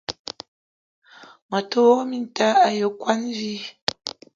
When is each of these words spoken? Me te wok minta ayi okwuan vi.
Me 1.49 1.59
te 1.69 1.77
wok 1.87 2.01
minta 2.09 2.45
ayi 2.67 2.81
okwuan 2.89 3.21
vi. 3.37 3.53